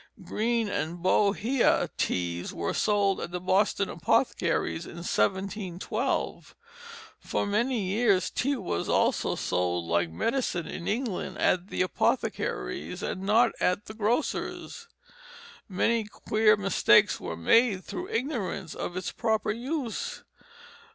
Green 0.23 0.67
and 0.67 0.97
bohea 1.03 1.87
teas 1.95 2.51
were 2.51 2.73
sold 2.73 3.21
at 3.21 3.29
the 3.29 3.39
Boston 3.39 3.87
apothecaries' 3.87 4.87
in 4.87 4.95
1712. 5.03 6.55
For 7.19 7.45
many 7.45 7.81
years 7.83 8.31
tea 8.31 8.55
was 8.55 8.89
also 8.89 9.35
sold 9.35 9.85
like 9.85 10.09
medicine 10.09 10.65
in 10.65 10.87
England 10.87 11.37
at 11.37 11.67
the 11.67 11.83
apothecaries' 11.83 13.03
and 13.03 13.21
not 13.21 13.51
at 13.59 13.85
the 13.85 13.93
grocers'. 13.93 14.87
Many 15.69 16.05
queer 16.05 16.57
mistakes 16.57 17.19
were 17.19 17.37
made 17.37 17.83
through 17.83 18.09
ignorance 18.09 18.73
of 18.73 18.97
its 18.97 19.11
proper 19.11 19.51
use. 19.51 20.23